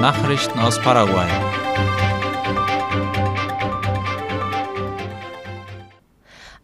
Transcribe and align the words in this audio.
Nachrichten 0.00 0.60
aus 0.60 0.80
Paraguay. 0.80 1.28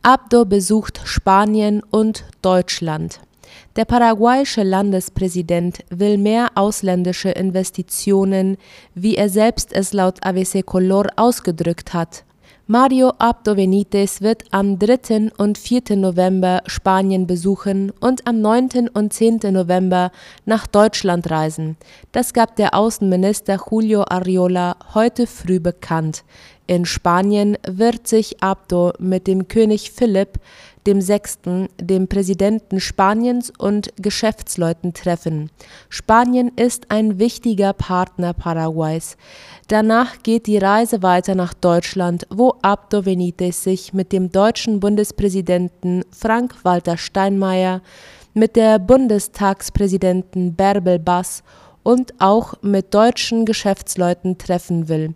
Abdo 0.03 0.45
besucht 0.45 1.01
Spanien 1.05 1.83
und 1.91 2.25
Deutschland. 2.43 3.19
Der 3.75 3.87
paraguayische 3.87 4.63
Landespräsident 4.63 5.81
will 5.91 6.17
mehr 6.17 6.53
ausländische 6.55 7.31
Investitionen, 7.31 8.57
wie 8.95 9.17
er 9.17 9.29
selbst 9.29 9.73
es 9.73 9.93
laut 9.93 10.25
ABC 10.25 10.63
Color 10.63 11.07
ausgedrückt 11.17 11.93
hat. 11.93 12.25
Mario 12.67 13.13
Abdo 13.19 13.57
Benitez 13.57 14.23
wird 14.23 14.45
am 14.51 14.79
3. 14.79 15.33
und 15.37 15.59
4. 15.59 15.97
November 15.97 16.63
Spanien 16.65 17.27
besuchen 17.27 17.93
und 18.01 18.27
am 18.27 18.41
9. 18.41 18.89
und 18.95 19.13
10. 19.13 19.41
November 19.53 20.11
nach 20.47 20.67
Deutschland 20.67 21.31
reisen. 21.31 21.77
Das 22.13 22.33
gab 22.33 22.57
der 22.57 22.75
Außenminister 22.75 23.61
Julio 23.71 24.05
Arriola 24.09 24.77
heute 24.95 25.27
früh 25.27 25.61
bekannt. 25.61 26.25
In 26.67 26.87
Spanien 26.87 27.59
wird 27.69 28.09
sich 28.09 28.43
Abdo 28.43 28.95
mit 28.99 29.27
dem 29.27 29.47
König 29.49 29.91
Philipp 29.91 30.39
dem 30.87 31.01
Sechsten, 31.01 31.69
dem 31.81 32.09
Präsidenten 32.09 32.81
Spaniens 32.81 33.53
und 33.57 33.93
Geschäftsleuten 33.97 34.95
treffen. 34.95 35.51
Spanien 35.89 36.53
ist 36.57 36.91
ein 36.91 37.19
wichtiger 37.19 37.73
Partner 37.73 38.35
Paraguays. 38.35 39.17
Danach 39.69 40.23
geht 40.23 40.47
die 40.47 40.59
Reise 40.59 41.03
weiter 41.03 41.35
nach 41.35 41.55
Deutschland, 41.55 42.27
wo 42.31 42.55
Abdo 42.63 43.03
Benitez 43.03 43.63
sich 43.63 43.95
mit 43.95 44.13
dem 44.13 44.31
deutschen 44.31 44.81
Bundespräsidenten 44.81 46.05
Frank-Walter 46.11 46.97
Steinmeier, 46.97 47.81
mit 48.35 48.57
der 48.57 48.79
Bundestagspräsidentin 48.79 50.55
Bärbel 50.55 50.99
Bass 50.99 51.43
und 51.83 52.15
auch 52.19 52.55
mit 52.63 52.93
deutschen 52.93 53.45
Geschäftsleuten 53.45 54.39
treffen 54.39 54.89
will. 54.89 55.15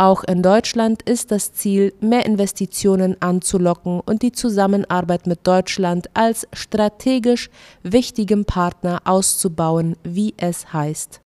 Auch 0.00 0.22
in 0.22 0.44
Deutschland 0.44 1.02
ist 1.02 1.32
das 1.32 1.52
Ziel, 1.52 1.92
mehr 2.00 2.24
Investitionen 2.24 3.20
anzulocken 3.20 3.98
und 3.98 4.22
die 4.22 4.30
Zusammenarbeit 4.30 5.26
mit 5.26 5.44
Deutschland 5.44 6.08
als 6.14 6.46
strategisch 6.52 7.50
wichtigem 7.82 8.44
Partner 8.44 9.00
auszubauen, 9.04 9.96
wie 10.04 10.34
es 10.36 10.72
heißt. 10.72 11.20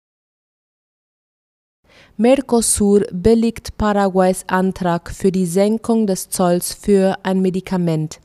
Mercosur 2.16 3.02
billigt 3.12 3.76
Paraguays 3.76 4.44
Antrag 4.46 5.10
für 5.10 5.30
die 5.30 5.46
Senkung 5.46 6.06
des 6.06 6.30
Zolls 6.30 6.72
für 6.72 7.18
ein 7.24 7.42
Medikament. 7.42 8.20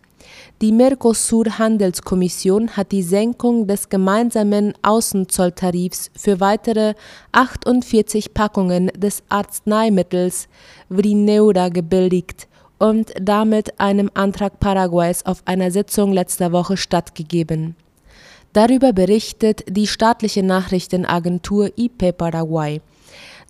Die 0.61 0.71
Mercosur-Handelskommission 0.71 2.75
hat 2.75 2.91
die 2.91 3.03
Senkung 3.03 3.67
des 3.67 3.89
gemeinsamen 3.89 4.73
Außenzolltarifs 4.81 6.09
für 6.15 6.39
weitere 6.39 6.95
48 7.31 8.33
Packungen 8.33 8.87
des 8.87 9.21
Arzneimittels 9.29 10.47
Vrineura 10.89 11.69
gebilligt 11.69 12.47
und 12.79 13.13
damit 13.21 13.79
einem 13.79 14.09
Antrag 14.13 14.59
Paraguays 14.59 15.25
auf 15.25 15.41
einer 15.45 15.71
Sitzung 15.71 16.13
letzter 16.13 16.51
Woche 16.51 16.77
stattgegeben. 16.77 17.75
Darüber 18.53 18.93
berichtet 18.93 19.63
die 19.69 19.87
staatliche 19.87 20.41
Nachrichtenagentur 20.41 21.71
IP 21.75 22.17
Paraguay. 22.17 22.81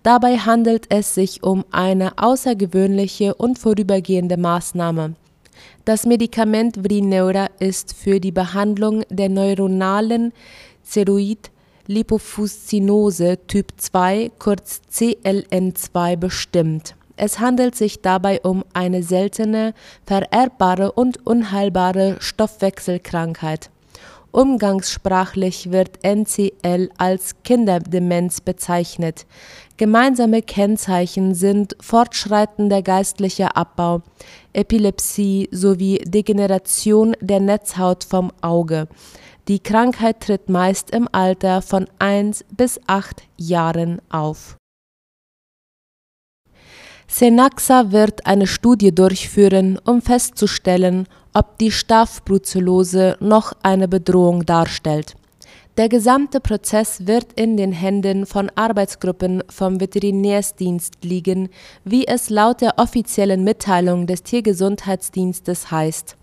Dabei 0.04 0.38
handelt 0.38 0.86
es 0.90 1.16
sich 1.16 1.44
um 1.44 1.66
eine 1.72 2.18
außergewöhnliche 2.18 3.36
und 3.36 3.60
vorübergehende 3.60 4.38
Maßnahme. 4.38 5.16
Das 5.88 6.06
Medikament 6.06 6.84
Vrineura 6.84 7.48
ist 7.60 7.96
für 7.96 8.20
die 8.20 8.34
Behandlung 8.34 9.06
der 9.10 9.30
neuronalen 9.30 10.34
Ceroid-Lipofuszinose 10.86 13.38
Typ 13.48 13.72
2, 13.78 14.32
kurz 14.38 14.82
CLN2, 14.92 16.18
bestimmt. 16.18 16.98
Es 17.16 17.40
handelt 17.40 17.76
sich 17.76 18.02
dabei 18.02 18.42
um 18.42 18.66
eine 18.74 19.02
seltene, 19.02 19.74
vererbbare 20.06 20.92
und 20.92 21.26
unheilbare 21.26 22.18
Stoffwechselkrankheit. 22.20 23.70
Umgangssprachlich 24.32 25.72
wird 25.72 26.04
NCL 26.04 26.90
als 26.98 27.36
Kinderdemenz 27.44 28.42
bezeichnet. 28.42 29.26
Gemeinsame 29.78 30.42
Kennzeichen 30.42 31.34
sind 31.34 31.76
fortschreitender 31.80 32.82
geistlicher 32.82 33.56
Abbau, 33.56 34.02
Epilepsie 34.54 35.50
sowie 35.52 36.00
Degeneration 36.00 37.16
der 37.22 37.40
Netzhaut 37.40 38.04
vom 38.04 38.32
Auge. 38.42 38.88
Die 39.48 39.60
Krankheit 39.60 40.20
tritt 40.22 40.50
meist 40.50 40.92
im 40.92 41.08
Alter 41.12 41.62
von 41.62 41.88
1 42.00 42.44
bis 42.56 42.80
8 42.88 43.24
Jahren 43.38 44.02
auf. 44.10 44.58
Senaxa 47.10 47.92
wird 47.92 48.26
eine 48.26 48.48
Studie 48.48 48.94
durchführen, 48.94 49.80
um 49.86 50.02
festzustellen, 50.02 51.08
ob 51.34 51.58
die 51.58 51.72
Staph-Brucellose 51.72 53.18
noch 53.20 53.54
eine 53.64 53.88
Bedrohung 53.88 54.46
darstellt. 54.46 55.16
Der 55.78 55.90
gesamte 55.90 56.40
Prozess 56.40 57.06
wird 57.06 57.34
in 57.34 57.56
den 57.56 57.72
Händen 57.72 58.26
von 58.26 58.52
Arbeitsgruppen 58.56 59.44
vom 59.48 59.80
Veterinärdienst 59.80 60.96
liegen, 61.04 61.50
wie 61.86 62.08
es 62.08 62.30
laut 62.30 62.62
der 62.62 62.78
offiziellen 62.78 63.44
Mitteilung 63.44 64.08
des 64.08 64.24
Tiergesundheitsdienstes 64.24 65.72
heißt. 65.72 66.18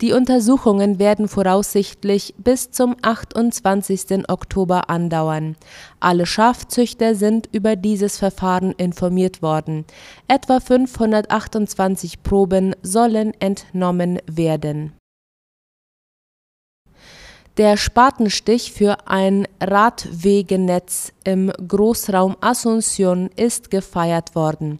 Die 0.00 0.12
Untersuchungen 0.12 0.98
werden 0.98 1.28
voraussichtlich 1.28 2.34
bis 2.38 2.70
zum 2.70 2.96
28. 3.02 4.28
Oktober 4.28 4.90
andauern. 4.90 5.56
Alle 6.00 6.26
Schafzüchter 6.26 7.14
sind 7.14 7.48
über 7.52 7.76
dieses 7.76 8.18
Verfahren 8.18 8.72
informiert 8.72 9.42
worden. 9.42 9.84
Etwa 10.28 10.60
528 10.60 12.22
Proben 12.22 12.74
sollen 12.82 13.32
entnommen 13.40 14.18
werden. 14.26 14.92
Der 17.58 17.76
Spatenstich 17.76 18.72
für 18.72 18.96
ein 19.06 19.46
Radwegenetz 19.60 21.12
im 21.24 21.50
Großraum 21.50 22.34
Asunción 22.40 23.28
ist 23.36 23.70
gefeiert 23.70 24.34
worden. 24.34 24.78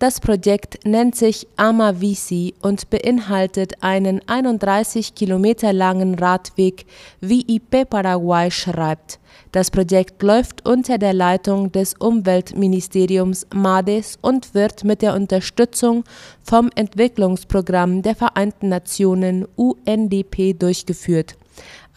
Das 0.00 0.18
Projekt 0.18 0.84
nennt 0.84 1.14
sich 1.14 1.46
Amavisi 1.56 2.54
und 2.60 2.90
beinhaltet 2.90 3.84
einen 3.84 4.20
31 4.26 5.14
Kilometer 5.14 5.72
langen 5.72 6.16
Radweg, 6.16 6.86
wie 7.20 7.44
IP 7.46 7.88
Paraguay 7.88 8.50
schreibt. 8.50 9.20
Das 9.52 9.70
Projekt 9.70 10.20
läuft 10.20 10.68
unter 10.68 10.98
der 10.98 11.12
Leitung 11.12 11.70
des 11.70 11.94
Umweltministeriums 11.94 13.46
MADES 13.54 14.18
und 14.22 14.54
wird 14.54 14.82
mit 14.82 15.02
der 15.02 15.14
Unterstützung 15.14 16.02
vom 16.42 16.68
Entwicklungsprogramm 16.74 18.02
der 18.02 18.16
Vereinten 18.16 18.70
Nationen 18.70 19.46
UNDP 19.54 20.54
durchgeführt. 20.54 21.36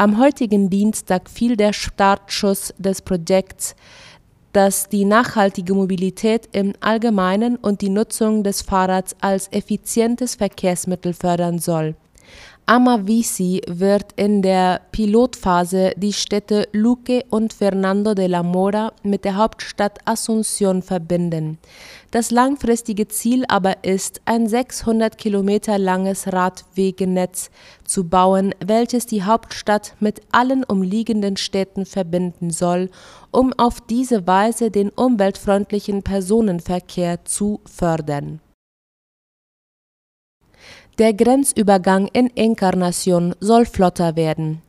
Am 0.02 0.18
heutigen 0.18 0.72
Dienstag 0.72 1.30
fiel 1.30 1.56
der 1.56 1.74
Startschuss 1.74 2.74
des 2.80 3.04
Projekts, 3.04 3.76
das 4.52 4.90
die 4.90 5.06
nachhaltige 5.06 5.76
Mobilität 5.76 6.50
im 6.54 6.74
Allgemeinen 6.80 7.56
und 7.56 7.82
die 7.82 7.90
Nutzung 7.90 8.44
des 8.44 8.64
Fahrrads 8.64 9.16
als 9.22 9.48
effizientes 9.52 10.34
Verkehrsmittel 10.34 11.14
fördern 11.14 11.60
soll 11.60 11.94
Amavisi 12.68 13.62
wird 13.68 14.14
in 14.16 14.42
der 14.42 14.82
Pilotphase 14.92 15.92
die 15.98 16.14
Städte 16.14 16.70
Luque 16.72 17.26
und 17.30 17.52
Fernando 17.52 18.14
de 18.14 18.28
la 18.28 18.44
Mora 18.44 18.94
mit 19.04 19.26
der 19.26 19.36
Hauptstadt 19.36 20.00
Asunción 20.08 20.82
verbinden. 20.82 21.58
Das 22.12 22.32
langfristige 22.32 23.08
Ziel 23.08 23.44
aber 23.48 23.84
ist, 23.84 24.22
ein 24.26 24.48
600 24.48 25.18
Kilometer 25.18 25.78
langes 25.78 26.32
Radwegenetz 26.32 27.50
zu 27.84 28.08
bauen, 28.08 28.56
welches 28.66 29.06
die 29.06 29.24
Hauptstadt 29.24 29.96
mit 30.00 30.22
allen 30.32 30.64
umliegenden 30.64 31.36
Städten 31.38 31.86
verbinden 31.86 32.52
soll, 32.52 32.90
um 33.32 33.52
auf 33.54 33.82
diese 33.82 34.28
Weise 34.28 34.72
den 34.72 34.90
umweltfreundlichen 34.90 36.04
Personenverkehr 36.04 37.26
zu 37.26 37.60
fördern 37.66 38.40
der 40.98 41.14
Grenzübergang 41.14 42.08
in 42.14 42.36
Encarnacion 42.36 43.36
soll 43.40 43.66
flotter 43.66 44.16
werden. 44.16 44.62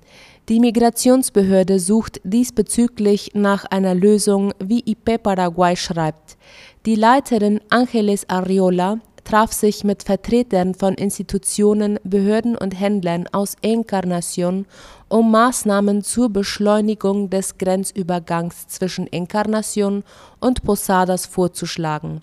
Die 0.48 0.60
Migrationsbehörde 0.60 1.78
sucht 1.78 2.20
diesbezüglich 2.24 3.30
nach 3.34 3.64
einer 3.66 3.94
Lösung, 3.94 4.52
wie 4.58 4.82
IP 4.84 5.22
Paraguay 5.22 5.76
schreibt. 5.76 6.36
Die 6.84 6.96
Leiterin 6.96 7.60
Angeles 7.70 8.28
Arriola 8.28 8.98
traf 9.24 9.52
sich 9.52 9.84
mit 9.84 10.02
Vertretern 10.02 10.74
von 10.74 10.94
Institutionen, 10.94 11.98
Behörden 12.02 12.56
und 12.56 12.78
Händlern 12.78 13.26
aus 13.30 13.56
Encarnacion, 13.62 14.66
um 15.08 15.30
Maßnahmen 15.30 16.02
zur 16.02 16.28
Beschleunigung 16.28 17.30
des 17.30 17.56
Grenzübergangs 17.58 18.66
zwischen 18.66 19.06
Encarnacion 19.12 20.02
und 20.40 20.64
Posadas 20.64 21.26
vorzuschlagen. 21.26 22.22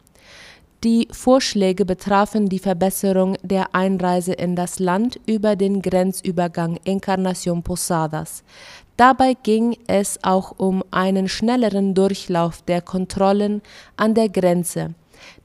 Die 0.86 1.10
Vorschläge 1.12 1.84
betrafen 1.84 2.48
die 2.48 2.60
Verbesserung 2.60 3.36
der 3.44 3.76
Einreise 3.76 4.32
in 4.32 4.56
das 4.56 4.80
Land 4.80 5.20
über 5.26 5.58
den 5.58 5.82
Grenzübergang 5.82 6.80
Encarnación 6.86 7.64
Posadas. 7.64 8.44
Dabei 8.96 9.34
ging 9.34 9.78
es 9.88 10.20
auch 10.24 10.54
um 10.58 10.82
einen 10.90 11.28
schnelleren 11.28 11.96
Durchlauf 11.96 12.62
der 12.62 12.82
Kontrollen 12.82 13.62
an 13.98 14.14
der 14.14 14.30
Grenze. 14.30 14.94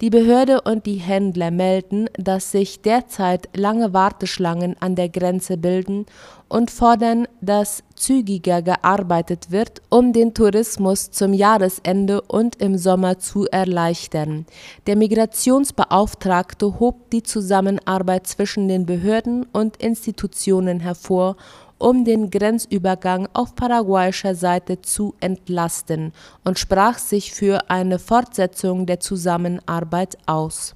Die 0.01 0.11
Behörde 0.11 0.61
und 0.63 0.87
die 0.87 0.97
Händler 0.97 1.51
melden, 1.51 2.09
dass 2.19 2.51
sich 2.51 2.83
derzeit 2.83 3.49
lange 3.55 3.93
Warteschlangen 3.93 4.77
an 4.81 4.95
der 4.95 5.09
Grenze 5.09 5.57
bilden 5.57 6.07
und 6.49 6.71
fordern, 6.71 7.27
dass 7.41 7.83
zügiger 7.97 8.63
gearbeitet 8.63 9.51
wird, 9.51 9.83
um 9.89 10.13
den 10.13 10.35
Tourismus 10.35 11.11
zum 11.11 11.33
Jahresende 11.33 12.21
und 12.23 12.57
im 12.63 12.77
Sommer 12.77 13.19
zu 13.19 13.47
erleichtern. 13.47 14.47
Der 14.87 14.97
Migrationsbeauftragte 14.97 16.79
hob 16.79 17.11
die 17.11 17.23
Zusammenarbeit 17.23 18.27
zwischen 18.27 18.69
den 18.69 18.87
Behörden 18.87 19.47
und 19.53 19.77
Institutionen 19.79 20.81
hervor 20.81 21.37
um 21.79 22.05
den 22.05 22.31
Grenzübergang 22.31 23.29
auf 23.33 23.55
paraguayischer 23.55 24.35
Seite 24.35 24.81
zu 24.83 25.15
entlasten 25.21 26.13
und 26.45 26.59
sprach 26.59 26.99
sich 26.99 27.33
für 27.33 27.71
eine 27.71 27.99
Fortsetzung 27.99 28.87
der 28.87 29.01
Zusammenarbeit 29.01 30.17
aus. 30.27 30.75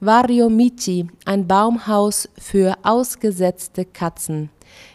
Vario 0.00 0.48
Michi, 0.48 1.08
ein 1.24 1.48
Baumhaus 1.48 2.28
für 2.38 2.76
ausgesetzte 2.84 3.84
Katzen. 3.84 4.50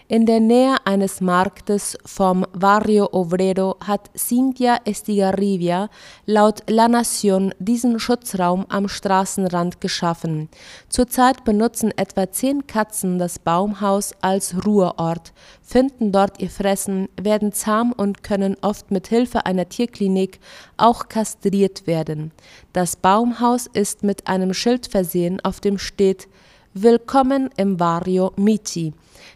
In 0.10 0.26
der 0.26 0.42
Nähe 0.42 0.76
eines 0.84 1.22
Marktes 1.22 1.98
vom 2.06 2.46
Barrio 2.52 3.08
Obrero 3.14 3.78
hat 3.86 4.12
Cynthia 4.18 4.78
Estigarribia 4.84 5.90
laut 6.26 6.62
La 6.70 6.90
Nación 6.90 7.54
diesen 7.58 8.00
Schutzraum 8.00 8.66
am 8.68 8.90
Straßenrand 8.90 9.80
geschaffen. 9.80 10.50
Zurzeit 10.90 11.46
benutzen 11.46 11.94
etwa 11.96 12.30
zehn 12.30 12.68
Katzen 12.68 13.18
das 13.18 13.40
Baumhaus 13.40 14.14
als 14.20 14.66
Ruheort, 14.66 15.32
finden 15.62 16.12
dort 16.12 16.42
ihr 16.42 16.50
Fressen, 16.50 17.08
werden 17.20 17.54
zahm 17.54 17.94
und 17.94 18.24
können 18.24 18.58
oft 18.62 18.92
mit 18.92 19.08
Hilfe 19.08 19.46
einer 19.46 19.70
Tierklinik 19.70 20.42
auch 20.76 21.08
kastriert 21.08 21.88
werden. 21.88 22.34
Das 22.74 22.98
Baumhaus 22.98 23.68
ist 23.68 24.04
mit 24.04 24.28
einem 24.28 24.54
Schild 24.54 24.86
versehen, 24.88 25.40
auf 25.46 25.62
dem 25.62 25.78
steht 25.78 26.28
Willkommen 26.75 27.52
im 27.56 27.78
Barrio 27.78 28.34
Michi. 28.36 28.94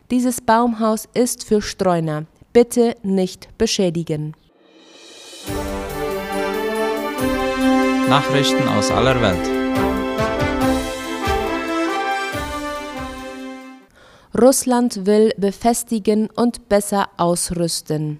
Dieses 0.09 0.41
Baumhaus 0.41 1.07
ist 1.13 1.43
für 1.43 1.61
Streuner. 1.61 2.25
Bitte 2.51 2.95
nicht 3.03 3.55
beschädigen. 3.59 4.33
Nachrichten 8.09 8.67
aus 8.69 8.89
aller 8.89 9.21
Welt. 9.21 9.47
Russland 14.35 15.05
will 15.05 15.31
befestigen 15.37 16.31
und 16.35 16.67
besser 16.69 17.07
ausrüsten. 17.17 18.19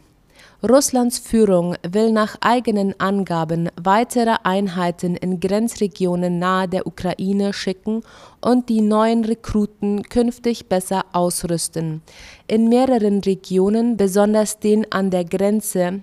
Russlands 0.64 1.20
Führung 1.20 1.76
will 1.88 2.12
nach 2.12 2.36
eigenen 2.42 3.00
Angaben 3.00 3.70
weitere 3.80 4.38
Einheiten 4.42 5.16
in 5.16 5.40
Grenzregionen 5.40 6.40
nahe 6.40 6.68
der 6.68 6.88
Ukraine 6.88 7.54
schicken 7.54 8.02
und 8.42 8.68
die 8.68 8.82
neuen 8.82 9.24
Rekruten 9.24 10.02
künftig 10.02 10.68
besser 10.68 11.06
ausrüsten. 11.14 12.02
In 12.48 12.70
mehreren 12.70 13.20
Regionen, 13.20 13.98
besonders 13.98 14.58
den 14.58 14.92
an 14.92 15.12
der 15.12 15.26
Grenze, 15.26 16.02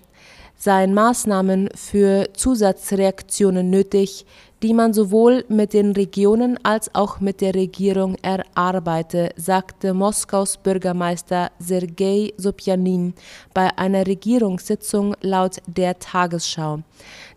seien 0.57 0.95
Maßnahmen 0.95 1.69
für 1.75 2.33
Zusatzreaktionen 2.33 3.71
nötig, 3.71 4.25
die 4.63 4.73
man 4.73 4.95
sowohl 4.95 5.45
mit 5.49 5.75
den 5.75 5.93
Regionen 5.93 6.59
als 6.63 6.95
auch 6.95 7.21
mit 7.21 7.43
der 7.43 7.55
Regierung 7.55 8.17
erarbeite, 8.23 9.29
sagte 9.37 9.93
Moskaus 9.93 10.57
Bürgermeister 10.57 11.51
Sergei 11.59 12.33
Sobjanin 12.39 13.13
bei 13.53 13.77
einer 13.77 14.07
Regierungssitzung 14.07 15.17
laut 15.21 15.59
der 15.67 15.99
Tagesschau. 15.99 16.79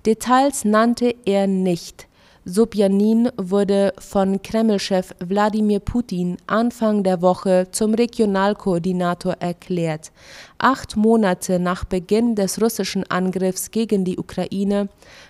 Details 0.06 0.64
nannte 0.64 1.14
er 1.26 1.48
nicht. 1.48 2.08
Sobjanin 2.50 3.30
wurde 3.36 3.94
von 4.00 4.42
Kremlchef 4.42 5.14
Wladimir 5.20 5.82
Putin 5.82 6.38
Anfang 6.48 7.04
der 7.04 7.22
Woche 7.22 7.68
zum 7.72 7.94
Regionalkoordinator 7.94 9.34
erklärt. 9.42 10.14
Acht 10.58 10.96
Monate 10.96 11.60
nach 11.60 11.84
Beginn 11.84 12.36
des 12.36 12.62
russischen 12.62 13.04
Angriffs 13.12 13.70
gegen 13.70 14.06
die 14.06 14.18
Ukraine 14.18 14.88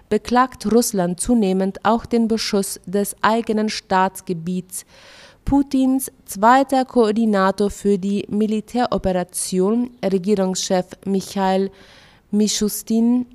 beklagt 0.10 0.72
Russland 0.72 1.20
zunehmend 1.20 1.84
auch 1.84 2.06
den 2.06 2.28
Beschuss 2.28 2.80
des 2.86 3.16
eigenen 3.24 3.70
Staatsgebiets. 3.70 4.86
Putins 5.44 6.12
zweiter 6.26 6.86
Koordinator 6.86 7.72
für 7.72 7.98
die 7.98 8.28
Militäroperation, 8.30 9.90
Regierungschef 10.06 10.86
Michail 11.04 11.72
Mishustin, 12.30 13.26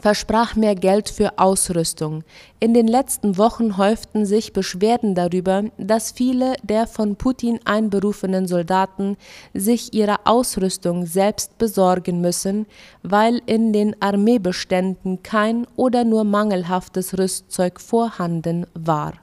versprach 0.00 0.56
mehr 0.56 0.74
Geld 0.74 1.08
für 1.08 1.38
Ausrüstung. 1.38 2.24
In 2.60 2.74
den 2.74 2.88
letzten 2.88 3.38
Wochen 3.38 3.76
häuften 3.76 4.26
sich 4.26 4.52
Beschwerden 4.52 5.14
darüber, 5.14 5.64
dass 5.78 6.12
viele 6.12 6.54
der 6.62 6.86
von 6.86 7.16
Putin 7.16 7.60
einberufenen 7.64 8.46
Soldaten 8.46 9.16
sich 9.52 9.94
ihre 9.94 10.26
Ausrüstung 10.26 11.06
selbst 11.06 11.58
besorgen 11.58 12.20
müssen, 12.20 12.66
weil 13.02 13.40
in 13.46 13.72
den 13.72 14.00
Armeebeständen 14.00 15.22
kein 15.22 15.66
oder 15.76 16.04
nur 16.04 16.24
mangelhaftes 16.24 17.16
Rüstzeug 17.18 17.80
vorhanden 17.80 18.66
war. 18.74 19.14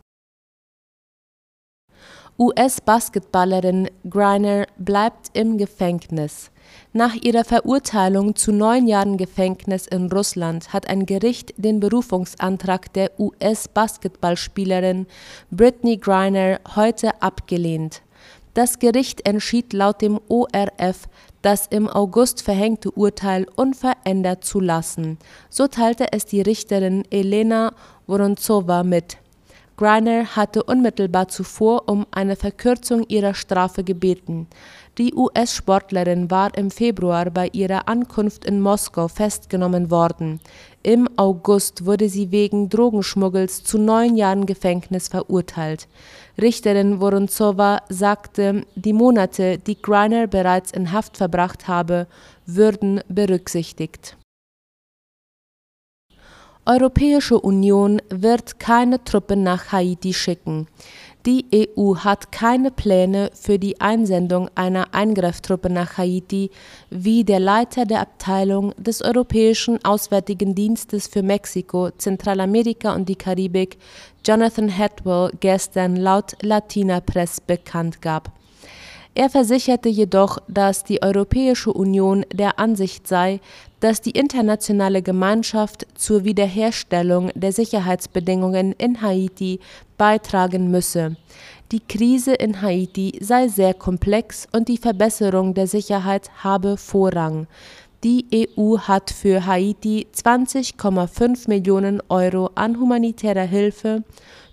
US-Basketballerin 2.41 3.87
Griner 4.09 4.65
bleibt 4.79 5.27
im 5.33 5.59
Gefängnis. 5.59 6.49
Nach 6.91 7.13
ihrer 7.13 7.43
Verurteilung 7.43 8.35
zu 8.35 8.51
neun 8.51 8.87
Jahren 8.87 9.17
Gefängnis 9.17 9.85
in 9.85 10.11
Russland 10.11 10.73
hat 10.73 10.87
ein 10.87 11.05
Gericht 11.05 11.53
den 11.57 11.79
Berufungsantrag 11.79 12.91
der 12.93 13.11
US-Basketballspielerin 13.19 15.05
Britney 15.51 15.97
Griner 15.97 16.59
heute 16.75 17.21
abgelehnt. 17.21 18.01
Das 18.55 18.79
Gericht 18.79 19.27
entschied 19.27 19.71
laut 19.71 20.01
dem 20.01 20.19
ORF, 20.27 21.07
das 21.43 21.67
im 21.67 21.87
August 21.87 22.41
verhängte 22.41 22.89
Urteil 22.89 23.45
unverändert 23.55 24.43
zu 24.43 24.59
lassen. 24.59 25.19
So 25.51 25.67
teilte 25.67 26.11
es 26.11 26.25
die 26.25 26.41
Richterin 26.41 27.03
Elena 27.11 27.73
Voronzowa 28.07 28.81
mit. 28.81 29.20
Griner 29.81 30.35
hatte 30.35 30.61
unmittelbar 30.61 31.27
zuvor 31.27 31.89
um 31.89 32.05
eine 32.11 32.35
Verkürzung 32.35 33.03
ihrer 33.07 33.33
Strafe 33.33 33.83
gebeten. 33.83 34.45
Die 34.99 35.11
US-Sportlerin 35.15 36.29
war 36.29 36.55
im 36.55 36.69
Februar 36.69 37.31
bei 37.31 37.49
ihrer 37.51 37.87
Ankunft 37.87 38.45
in 38.45 38.61
Moskau 38.61 39.07
festgenommen 39.07 39.89
worden. 39.89 40.39
Im 40.83 41.09
August 41.15 41.83
wurde 41.87 42.09
sie 42.09 42.29
wegen 42.29 42.69
Drogenschmuggels 42.69 43.63
zu 43.63 43.79
neun 43.79 44.15
Jahren 44.15 44.45
Gefängnis 44.45 45.07
verurteilt. 45.07 45.87
Richterin 46.39 47.01
Woronzowa 47.01 47.81
sagte, 47.89 48.67
die 48.75 48.93
Monate, 48.93 49.57
die 49.57 49.81
Griner 49.81 50.27
bereits 50.27 50.71
in 50.71 50.91
Haft 50.91 51.17
verbracht 51.17 51.67
habe, 51.67 52.05
würden 52.45 53.01
berücksichtigt. 53.09 54.15
Europäische 56.65 57.39
Union 57.39 58.01
wird 58.09 58.59
keine 58.59 59.03
Truppen 59.03 59.41
nach 59.41 59.71
Haiti 59.71 60.13
schicken. 60.13 60.67
Die 61.25 61.45
EU 61.77 61.95
hat 61.97 62.31
keine 62.31 62.69
Pläne 62.69 63.31
für 63.33 63.57
die 63.57 63.81
Einsendung 63.81 64.49
einer 64.53 64.93
Eingreiftruppe 64.93 65.71
nach 65.71 65.97
Haiti, 65.97 66.51
wie 66.91 67.23
der 67.23 67.39
Leiter 67.39 67.85
der 67.85 68.01
Abteilung 68.01 68.75
des 68.77 69.01
Europäischen 69.01 69.83
Auswärtigen 69.83 70.53
Dienstes 70.53 71.07
für 71.07 71.23
Mexiko, 71.23 71.89
Zentralamerika 71.91 72.93
und 72.93 73.09
die 73.09 73.15
Karibik, 73.15 73.79
Jonathan 74.23 74.75
Hatwell, 74.75 75.31
gestern 75.39 75.95
laut 75.95 76.35
Latina 76.43 76.99
Press 76.99 77.41
bekannt 77.41 78.03
gab. 78.03 78.31
Er 79.13 79.29
versicherte 79.29 79.89
jedoch, 79.89 80.37
dass 80.47 80.85
die 80.85 81.03
Europäische 81.03 81.73
Union 81.73 82.25
der 82.31 82.59
Ansicht 82.59 83.07
sei, 83.07 83.41
dass 83.81 83.99
die 83.99 84.11
internationale 84.11 85.01
Gemeinschaft 85.01 85.85
zur 85.95 86.23
Wiederherstellung 86.23 87.31
der 87.35 87.51
Sicherheitsbedingungen 87.51 88.71
in 88.73 89.01
Haiti 89.01 89.59
beitragen 89.97 90.71
müsse. 90.71 91.17
Die 91.71 91.81
Krise 91.81 92.33
in 92.33 92.61
Haiti 92.61 93.17
sei 93.21 93.47
sehr 93.47 93.73
komplex 93.73 94.47
und 94.51 94.67
die 94.69 94.77
Verbesserung 94.77 95.53
der 95.53 95.67
Sicherheit 95.67 96.29
habe 96.43 96.77
Vorrang. 96.77 97.47
Die 98.03 98.25
EU 98.57 98.77
hat 98.77 99.11
für 99.11 99.45
Haiti 99.45 100.07
20,5 100.13 101.47
Millionen 101.47 102.01
Euro 102.09 102.49
an 102.55 102.79
humanitärer 102.79 103.45
Hilfe 103.45 104.03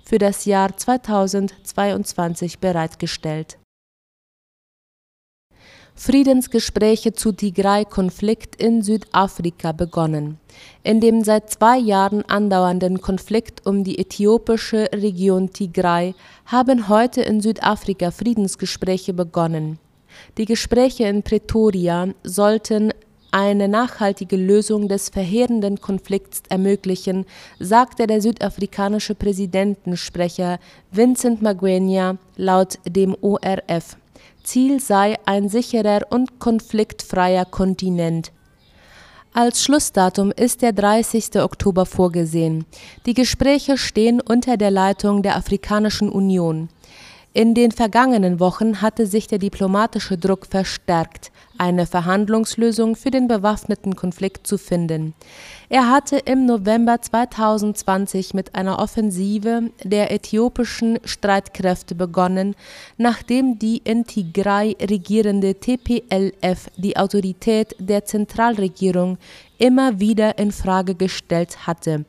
für 0.04 0.18
das 0.18 0.44
Jahr 0.46 0.76
2022 0.76 2.60
bereitgestellt. 2.60 3.57
Friedensgespräche 6.00 7.12
zu 7.12 7.32
Tigray-Konflikt 7.32 8.54
in 8.62 8.82
Südafrika 8.82 9.72
begonnen. 9.72 10.38
In 10.84 11.00
dem 11.00 11.24
seit 11.24 11.50
zwei 11.50 11.76
Jahren 11.76 12.22
andauernden 12.22 13.00
Konflikt 13.00 13.66
um 13.66 13.82
die 13.82 13.98
äthiopische 13.98 14.88
Region 14.94 15.52
Tigray 15.52 16.14
haben 16.46 16.88
heute 16.88 17.22
in 17.22 17.40
Südafrika 17.40 18.12
Friedensgespräche 18.12 19.12
begonnen. 19.12 19.80
Die 20.38 20.44
Gespräche 20.44 21.02
in 21.08 21.24
Pretoria 21.24 22.06
sollten 22.22 22.92
eine 23.32 23.66
nachhaltige 23.66 24.36
Lösung 24.36 24.86
des 24.86 25.08
verheerenden 25.08 25.80
Konflikts 25.80 26.42
ermöglichen, 26.48 27.26
sagte 27.58 28.06
der 28.06 28.22
südafrikanische 28.22 29.16
Präsidentensprecher 29.16 30.60
Vincent 30.92 31.42
Magwenya 31.42 32.18
laut 32.36 32.78
dem 32.86 33.16
ORF. 33.20 33.97
Ziel 34.48 34.80
sei 34.80 35.16
ein 35.26 35.50
sicherer 35.50 36.06
und 36.08 36.38
konfliktfreier 36.38 37.44
Kontinent. 37.44 38.32
Als 39.34 39.62
Schlussdatum 39.62 40.32
ist 40.32 40.62
der 40.62 40.72
30. 40.72 41.42
Oktober 41.42 41.84
vorgesehen. 41.84 42.64
Die 43.04 43.12
Gespräche 43.12 43.76
stehen 43.76 44.22
unter 44.22 44.56
der 44.56 44.70
Leitung 44.70 45.22
der 45.22 45.36
Afrikanischen 45.36 46.08
Union. 46.08 46.70
In 47.34 47.54
den 47.54 47.72
vergangenen 47.72 48.40
Wochen 48.40 48.80
hatte 48.80 49.06
sich 49.06 49.26
der 49.26 49.38
diplomatische 49.38 50.16
Druck 50.16 50.46
verstärkt, 50.46 51.30
eine 51.58 51.84
Verhandlungslösung 51.84 52.96
für 52.96 53.10
den 53.10 53.28
bewaffneten 53.28 53.94
Konflikt 53.96 54.46
zu 54.46 54.56
finden. 54.56 55.12
Er 55.68 55.90
hatte 55.90 56.16
im 56.16 56.46
November 56.46 57.02
2020 57.02 58.32
mit 58.32 58.54
einer 58.54 58.78
Offensive 58.78 59.70
der 59.84 60.10
äthiopischen 60.10 61.00
Streitkräfte 61.04 61.94
begonnen, 61.94 62.56
nachdem 62.96 63.58
die 63.58 63.82
in 63.84 64.06
Tigray 64.06 64.74
regierende 64.80 65.54
TPLF 65.54 66.70
die 66.78 66.96
Autorität 66.96 67.76
der 67.78 68.06
Zentralregierung 68.06 69.18
immer 69.58 70.00
wieder 70.00 70.38
in 70.38 70.50
Frage 70.50 70.94
gestellt 70.94 71.66
hatte. 71.66 72.06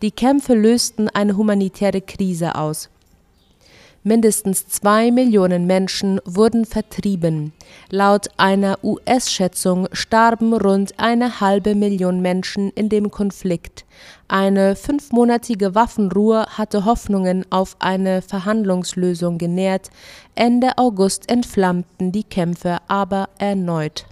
Die 0.00 0.12
Kämpfe 0.12 0.54
lösten 0.54 1.10
eine 1.10 1.36
humanitäre 1.36 2.00
Krise 2.00 2.54
aus. 2.54 2.88
Mindestens 4.04 4.66
zwei 4.66 5.12
Millionen 5.12 5.66
Menschen 5.68 6.20
wurden 6.24 6.64
vertrieben. 6.64 7.52
Laut 7.88 8.28
einer 8.36 8.78
US-Schätzung 8.82 9.86
starben 9.92 10.54
rund 10.54 10.98
eine 10.98 11.40
halbe 11.40 11.76
Million 11.76 12.20
Menschen 12.20 12.70
in 12.70 12.88
dem 12.88 13.12
Konflikt. 13.12 13.84
Eine 14.26 14.74
fünfmonatige 14.74 15.76
Waffenruhe 15.76 16.46
hatte 16.46 16.84
Hoffnungen 16.84 17.46
auf 17.50 17.76
eine 17.78 18.22
Verhandlungslösung 18.22 19.38
genährt. 19.38 19.90
Ende 20.34 20.78
August 20.78 21.30
entflammten 21.30 22.10
die 22.10 22.24
Kämpfe 22.24 22.78
aber 22.88 23.28
erneut. 23.38 24.06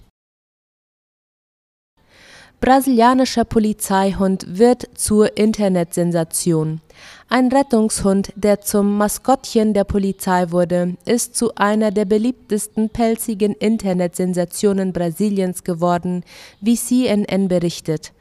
Brasilianischer 2.61 3.43
Polizeihund 3.43 4.45
wird 4.47 4.87
zur 4.93 5.35
Internetsensation. 5.35 6.79
Ein 7.27 7.47
Rettungshund, 7.47 8.31
der 8.35 8.61
zum 8.61 8.99
Maskottchen 8.99 9.73
der 9.73 9.83
Polizei 9.83 10.51
wurde, 10.51 10.95
ist 11.05 11.35
zu 11.35 11.55
einer 11.55 11.89
der 11.89 12.05
beliebtesten 12.05 12.89
pelzigen 12.89 13.53
Internetsensationen 13.53 14.93
Brasiliens 14.93 15.63
geworden, 15.63 16.23
wie 16.59 16.75
CNN 16.75 17.47
berichtet. 17.47 18.13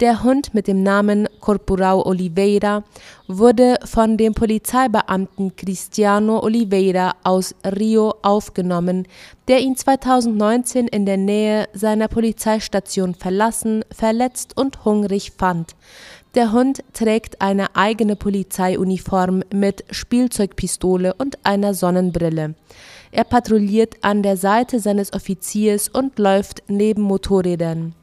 Der 0.00 0.22
Hund 0.22 0.54
mit 0.54 0.68
dem 0.68 0.84
Namen 0.84 1.28
Corporal 1.40 2.02
Oliveira 2.02 2.84
wurde 3.26 3.78
von 3.84 4.16
dem 4.16 4.32
Polizeibeamten 4.32 5.56
Cristiano 5.56 6.40
Oliveira 6.40 7.16
aus 7.24 7.52
Rio 7.64 8.14
aufgenommen, 8.22 9.08
der 9.48 9.58
ihn 9.58 9.74
2019 9.74 10.86
in 10.86 11.04
der 11.04 11.16
Nähe 11.16 11.68
seiner 11.72 12.06
Polizeistation 12.06 13.16
verlassen, 13.16 13.84
verletzt 13.90 14.56
und 14.56 14.84
hungrig 14.84 15.32
fand. 15.36 15.74
Der 16.36 16.52
Hund 16.52 16.84
trägt 16.92 17.40
eine 17.40 17.74
eigene 17.74 18.14
Polizeiuniform 18.14 19.42
mit 19.52 19.84
Spielzeugpistole 19.90 21.12
und 21.14 21.44
einer 21.44 21.74
Sonnenbrille. 21.74 22.54
Er 23.10 23.24
patrouilliert 23.24 23.96
an 24.02 24.22
der 24.22 24.36
Seite 24.36 24.78
seines 24.78 25.12
Offiziers 25.12 25.88
und 25.88 26.20
läuft 26.20 26.62
neben 26.68 27.02
Motorrädern. 27.02 27.96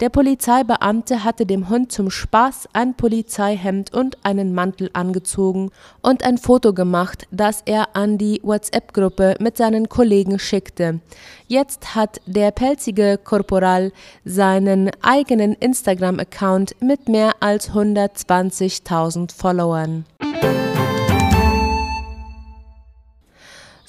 Der 0.00 0.08
Polizeibeamte 0.08 1.24
hatte 1.24 1.46
dem 1.46 1.68
Hund 1.68 1.92
zum 1.92 2.10
Spaß 2.10 2.68
ein 2.72 2.94
Polizeihemd 2.94 3.92
und 3.94 4.18
einen 4.24 4.54
Mantel 4.54 4.90
angezogen 4.92 5.70
und 6.00 6.24
ein 6.24 6.38
Foto 6.38 6.72
gemacht, 6.72 7.26
das 7.30 7.62
er 7.66 7.94
an 7.94 8.18
die 8.18 8.40
WhatsApp-Gruppe 8.42 9.36
mit 9.38 9.56
seinen 9.56 9.88
Kollegen 9.88 10.38
schickte. 10.38 11.00
Jetzt 11.46 11.94
hat 11.94 12.20
der 12.26 12.50
pelzige 12.50 13.18
Korporal 13.22 13.92
seinen 14.24 14.90
eigenen 15.02 15.54
Instagram-Account 15.54 16.76
mit 16.80 17.08
mehr 17.08 17.34
als 17.40 17.70
120.000 17.70 19.32
Followern. 19.36 20.04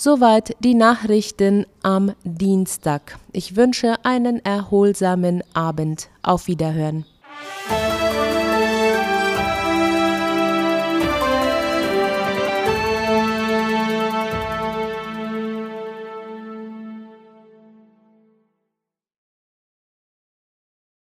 Soweit 0.04 0.58
die 0.60 0.74
Nachrichten 0.74 1.66
am 1.82 2.12
Dienstag. 2.26 3.18
Ich 3.32 3.56
wünsche 3.56 4.04
einen 4.04 4.44
erholsamen 4.44 5.46
Abend. 5.54 6.10
Auf 6.22 6.48
Wiederhören. 6.48 7.06